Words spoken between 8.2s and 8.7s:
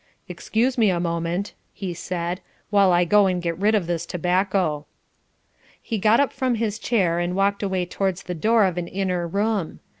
the door